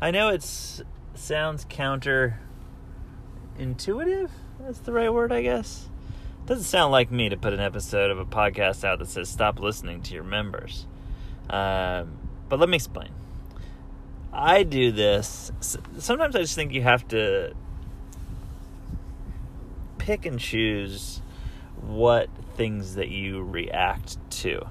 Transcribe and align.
I 0.00 0.12
know 0.12 0.28
it 0.28 0.44
sounds 1.14 1.66
counter 1.68 2.38
intuitive. 3.58 4.30
That's 4.60 4.78
the 4.78 4.92
right 4.92 5.12
word, 5.12 5.32
I 5.32 5.42
guess. 5.42 5.88
It 6.44 6.46
Doesn't 6.46 6.64
sound 6.64 6.92
like 6.92 7.10
me 7.10 7.28
to 7.28 7.36
put 7.36 7.52
an 7.52 7.58
episode 7.58 8.12
of 8.12 8.18
a 8.18 8.24
podcast 8.24 8.84
out 8.84 9.00
that 9.00 9.08
says 9.08 9.28
stop 9.28 9.58
listening 9.58 10.02
to 10.02 10.14
your 10.14 10.22
members. 10.22 10.86
Um, 11.50 12.16
but 12.48 12.60
let 12.60 12.68
me 12.68 12.76
explain. 12.76 13.10
I 14.32 14.62
do 14.62 14.92
this. 14.92 15.50
Sometimes 15.98 16.36
I 16.36 16.40
just 16.40 16.54
think 16.54 16.72
you 16.72 16.82
have 16.82 17.08
to 17.08 17.54
pick 19.98 20.26
and 20.26 20.38
choose 20.38 21.22
what 21.80 22.28
things 22.54 22.94
that 22.94 23.08
you 23.08 23.42
react 23.42 24.18
to. 24.30 24.64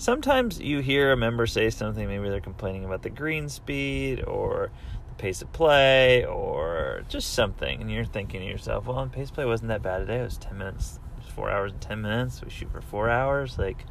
Sometimes 0.00 0.58
you 0.58 0.78
hear 0.78 1.12
a 1.12 1.16
member 1.16 1.46
say 1.46 1.68
something, 1.68 2.08
maybe 2.08 2.30
they're 2.30 2.40
complaining 2.40 2.86
about 2.86 3.02
the 3.02 3.10
green 3.10 3.50
speed 3.50 4.24
or 4.24 4.70
the 5.10 5.14
pace 5.16 5.42
of 5.42 5.52
play 5.52 6.24
or 6.24 7.02
just 7.10 7.34
something, 7.34 7.82
and 7.82 7.90
you're 7.90 8.06
thinking 8.06 8.40
to 8.40 8.46
yourself, 8.46 8.86
well, 8.86 9.06
pace 9.08 9.30
play 9.30 9.44
wasn't 9.44 9.68
that 9.68 9.82
bad 9.82 9.98
today. 9.98 10.20
It 10.20 10.22
was 10.22 10.38
10 10.38 10.56
minutes, 10.56 10.98
four 11.34 11.50
hours 11.50 11.72
and 11.72 11.82
10 11.82 12.00
minutes. 12.00 12.40
We 12.42 12.48
shoot 12.48 12.72
for 12.72 12.80
four 12.80 13.10
hours. 13.10 13.58
Like, 13.58 13.84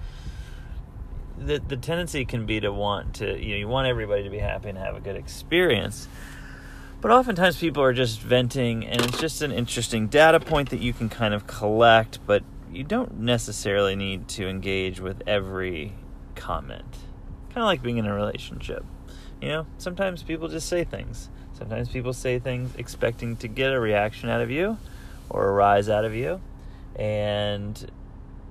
the, 1.37 1.59
the 1.59 1.77
tendency 1.77 2.25
can 2.25 2.47
be 2.47 2.59
to 2.59 2.73
want 2.73 3.13
to, 3.17 3.39
you 3.39 3.51
know, 3.51 3.57
you 3.57 3.67
want 3.67 3.87
everybody 3.87 4.23
to 4.23 4.31
be 4.31 4.39
happy 4.39 4.69
and 4.69 4.79
have 4.79 4.95
a 4.95 4.99
good 4.99 5.15
experience. 5.15 6.07
But 7.01 7.11
oftentimes 7.11 7.59
people 7.59 7.83
are 7.83 7.93
just 7.93 8.19
venting, 8.19 8.83
and 8.83 8.99
it's 8.99 9.19
just 9.19 9.43
an 9.43 9.51
interesting 9.51 10.07
data 10.07 10.39
point 10.39 10.71
that 10.71 10.79
you 10.79 10.91
can 10.91 11.07
kind 11.07 11.35
of 11.35 11.45
collect, 11.45 12.17
but 12.25 12.41
you 12.71 12.83
don't 12.83 13.19
necessarily 13.19 13.95
need 13.95 14.27
to 14.29 14.47
engage 14.47 14.99
with 14.99 15.21
every 15.25 15.93
comment. 16.35 16.97
Kind 17.49 17.57
of 17.57 17.65
like 17.65 17.81
being 17.81 17.97
in 17.97 18.05
a 18.05 18.13
relationship. 18.13 18.85
You 19.41 19.49
know, 19.49 19.67
sometimes 19.77 20.23
people 20.23 20.47
just 20.47 20.67
say 20.67 20.83
things. 20.83 21.29
Sometimes 21.53 21.89
people 21.89 22.13
say 22.13 22.39
things 22.39 22.71
expecting 22.77 23.35
to 23.37 23.47
get 23.47 23.73
a 23.73 23.79
reaction 23.79 24.29
out 24.29 24.41
of 24.41 24.51
you 24.51 24.77
or 25.29 25.49
a 25.49 25.51
rise 25.51 25.89
out 25.89 26.05
of 26.05 26.15
you. 26.15 26.41
And 26.95 27.91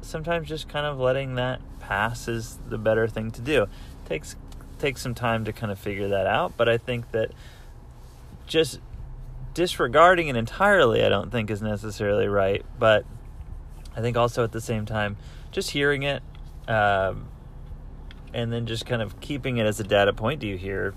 sometimes 0.03 0.49
just 0.49 0.69
kind 0.69 0.87
of 0.87 0.99
letting 0.99 1.37
that 1.37 1.61
pass 1.81 2.29
is 2.29 2.59
the 2.69 2.79
better 2.79 3.09
thing 3.09 3.31
to 3.33 3.41
do. 3.41 3.63
It 3.65 3.69
takes 4.07 4.37
takes 4.79 5.03
some 5.03 5.15
time 5.15 5.45
to 5.45 5.53
kind 5.53 5.73
of 5.73 5.79
figure 5.79 6.09
that 6.09 6.27
out, 6.27 6.53
but 6.57 6.69
I 6.69 6.79
think 6.79 7.11
that 7.11 7.33
just 8.47 8.81
disregarding 9.53 10.29
it 10.29 10.37
entirely, 10.37 11.05
I 11.05 11.09
don't 11.09 11.33
think 11.33 11.51
is 11.51 11.61
necessarily 11.61 12.29
right. 12.29 12.65
But 12.79 13.05
I 13.97 14.01
think 14.01 14.17
also 14.17 14.45
at 14.45 14.53
the 14.53 14.61
same 14.61 14.87
time, 14.87 15.17
just 15.51 15.71
hearing 15.71 16.03
it, 16.03 16.23
um, 16.67 17.29
and 18.33 18.53
then 18.53 18.67
just 18.67 18.87
kind 18.87 19.03
of 19.03 19.21
keeping 19.21 19.57
it 19.57 19.67
as 19.67 19.81
a 19.81 19.85
data 19.85 20.13
point. 20.13 20.41
Do 20.41 20.47
you 20.47 20.57
hear 20.57 20.95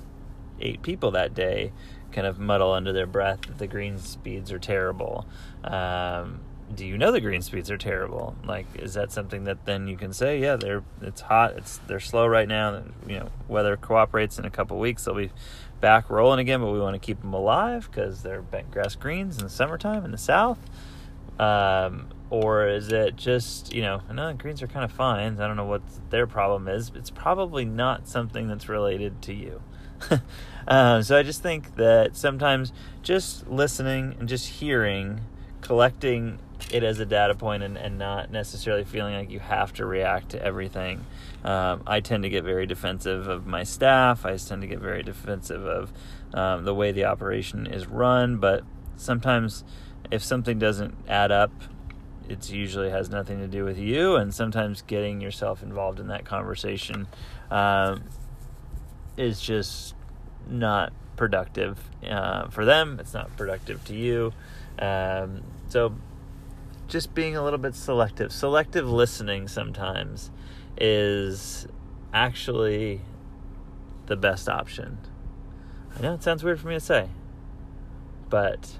eight 0.60 0.82
people 0.82 1.12
that 1.12 1.34
day 1.34 1.72
kind 2.12 2.28
of 2.28 2.40
muddle 2.40 2.72
under 2.74 2.92
their 2.92 3.08
breath 3.08 3.42
that 3.48 3.58
the 3.58 3.68
green 3.68 3.98
speeds 3.98 4.52
are 4.52 4.60
terrible? 4.60 5.26
Um, 5.64 6.42
do 6.76 6.86
you 6.86 6.98
know 6.98 7.12
the 7.12 7.22
green 7.22 7.42
speeds 7.42 7.70
are 7.70 7.78
terrible? 7.78 8.36
Like, 8.46 8.66
is 8.76 8.94
that 8.94 9.12
something 9.12 9.44
that 9.46 9.66
then 9.66 9.88
you 9.88 9.98
can 9.98 10.14
say, 10.14 10.40
yeah, 10.40 10.56
they're 10.56 10.84
it's 11.02 11.22
hot, 11.22 11.54
it's 11.58 11.80
they're 11.88 12.00
slow 12.00 12.28
right 12.28 12.48
now. 12.48 12.84
You 13.08 13.20
know, 13.20 13.30
weather 13.48 13.78
cooperates 13.78 14.40
in 14.40 14.46
a 14.46 14.50
couple 14.50 14.80
weeks, 14.80 15.06
they'll 15.06 15.16
be 15.16 15.32
back 15.80 16.10
rolling 16.10 16.40
again, 16.40 16.62
but 16.62 16.72
we 16.72 16.80
want 16.80 16.94
to 16.94 17.00
keep 17.00 17.22
them 17.22 17.34
alive 17.34 17.90
because 17.92 18.24
they're 18.24 18.42
bent 18.42 18.72
grass 18.72 18.96
greens 18.96 19.38
in 19.38 19.44
the 19.44 19.50
summertime 19.50 20.06
in 20.06 20.12
the 20.12 20.18
south. 20.18 20.60
Um, 21.40 22.08
or 22.32 22.68
is 22.68 22.92
it 22.92 23.16
just 23.16 23.72
you 23.76 23.84
know, 23.84 24.02
no, 24.12 24.34
greens 24.34 24.64
are 24.64 24.68
kind 24.68 24.84
of 24.84 24.92
fine. 24.92 25.40
I 25.40 25.48
don't 25.48 25.58
know 25.58 25.66
what 25.66 25.84
their 26.10 26.26
problem 26.26 26.68
is. 26.68 26.92
It's 26.96 27.12
probably 27.12 27.66
not 27.66 28.08
something 28.08 28.48
that's 28.48 28.68
related 28.68 29.22
to 29.24 29.34
you. 29.34 29.62
uh, 30.68 31.02
so 31.04 31.18
I 31.18 31.22
just 31.22 31.44
think 31.44 31.76
that 31.76 32.16
sometimes 32.16 32.74
just 33.04 33.48
listening 33.48 34.16
and 34.18 34.28
just 34.28 34.48
hearing, 34.48 35.22
collecting 35.62 36.40
it 36.72 36.84
as 36.84 37.00
a 37.00 37.06
data 37.06 37.36
point 37.36 37.64
and, 37.64 37.78
and 37.78 37.98
not 37.98 38.32
necessarily 38.32 38.86
feeling 38.86 39.14
like 39.14 39.30
you 39.30 39.40
have 39.40 39.74
to 39.74 39.86
react 39.86 40.30
to 40.30 40.42
everything. 40.42 41.06
Um, 41.44 41.84
I 41.86 42.00
tend 42.00 42.24
to 42.24 42.30
get 42.30 42.44
very 42.44 42.66
defensive 42.66 43.28
of 43.28 43.46
my 43.46 43.64
staff. 43.64 44.26
I 44.26 44.38
tend 44.38 44.62
to 44.62 44.68
get 44.68 44.80
very 44.80 45.04
defensive 45.04 45.66
of 45.66 45.92
um, 46.34 46.64
the 46.64 46.74
way 46.74 46.92
the 46.92 47.06
operation 47.06 47.68
is 47.68 47.88
run. 47.88 48.38
But 48.38 48.64
sometimes, 48.96 49.66
if 50.12 50.24
something 50.24 50.60
doesn't 50.60 50.96
add 51.10 51.32
up, 51.32 51.52
it 52.30 52.50
usually 52.50 52.90
has 52.90 53.10
nothing 53.10 53.40
to 53.40 53.48
do 53.48 53.64
with 53.64 53.78
you. 53.78 54.16
And 54.16 54.34
sometimes 54.34 54.82
getting 54.82 55.22
yourself 55.22 55.64
involved 55.64 56.00
in 56.00 56.08
that 56.08 56.26
conversation 56.26 57.08
um, 57.50 58.04
is 59.18 59.42
just 59.42 59.96
not 60.48 60.94
productive 61.16 61.80
uh, 62.08 62.48
for 62.50 62.66
them. 62.66 63.00
It's 63.00 63.14
not 63.14 63.36
productive 63.38 63.84
to 63.86 63.96
you. 63.96 64.34
Um, 64.80 65.44
so 65.68 65.94
just 66.88 67.14
being 67.14 67.36
a 67.36 67.44
little 67.44 67.60
bit 67.60 67.76
selective. 67.76 68.32
Selective 68.32 68.90
listening 68.90 69.48
sometimes 69.48 70.32
is 70.78 71.68
actually 72.14 73.02
the 74.08 74.16
best 74.16 74.50
option. 74.50 74.98
I 75.98 76.02
know 76.02 76.14
it 76.14 76.24
sounds 76.24 76.44
weird 76.44 76.60
for 76.60 76.68
me 76.68 76.76
to 76.76 76.80
say, 76.80 77.10
but 78.30 78.78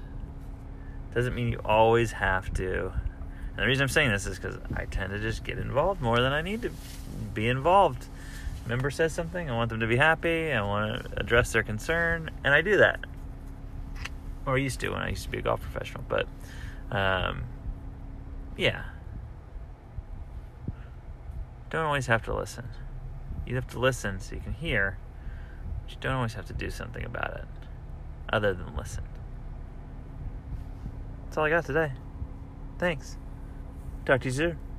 doesn't 1.14 1.34
mean 1.34 1.48
you 1.48 1.60
always 1.64 2.12
have 2.12 2.52
to. 2.54 2.92
And 3.52 3.58
the 3.58 3.66
reason 3.66 3.82
I'm 3.82 3.88
saying 3.88 4.10
this 4.10 4.26
is 4.26 4.38
because 4.38 4.56
I 4.74 4.86
tend 4.86 5.12
to 5.12 5.18
just 5.18 5.44
get 5.44 5.58
involved 5.58 6.00
more 6.00 6.20
than 6.20 6.32
I 6.32 6.40
need 6.40 6.62
to 6.62 6.70
be 7.34 7.48
involved. 7.48 8.06
Member 8.66 8.90
says 8.90 9.12
something, 9.12 9.50
I 9.50 9.54
want 9.54 9.70
them 9.70 9.80
to 9.80 9.86
be 9.86 9.96
happy, 9.96 10.52
I 10.52 10.62
want 10.62 11.04
to 11.04 11.20
address 11.20 11.52
their 11.52 11.62
concern, 11.62 12.30
and 12.44 12.54
I 12.54 12.62
do 12.62 12.78
that. 12.78 13.00
Or 14.46 14.54
I 14.54 14.58
used 14.58 14.80
to 14.80 14.90
when 14.90 15.02
I 15.02 15.10
used 15.10 15.24
to 15.24 15.28
be 15.28 15.38
a 15.38 15.42
golf 15.42 15.60
professional, 15.60 16.04
but 16.08 16.26
um, 16.90 17.44
yeah. 18.56 18.84
Don't 21.70 21.84
always 21.84 22.06
have 22.06 22.22
to 22.24 22.34
listen. 22.34 22.68
You 23.46 23.56
have 23.56 23.66
to 23.68 23.78
listen 23.78 24.20
so 24.20 24.34
you 24.34 24.40
can 24.40 24.52
hear, 24.54 24.98
but 25.82 25.92
you 25.92 25.98
don't 26.00 26.14
always 26.14 26.34
have 26.34 26.46
to 26.46 26.52
do 26.52 26.70
something 26.70 27.04
about 27.04 27.34
it 27.34 27.44
other 28.32 28.54
than 28.54 28.76
listen. 28.76 29.04
That's 31.24 31.36
all 31.36 31.44
I 31.44 31.50
got 31.50 31.64
today. 31.64 31.92
Thanks. 32.78 33.16
Talk 34.04 34.20
to 34.22 34.28
you 34.28 34.32
soon. 34.32 34.71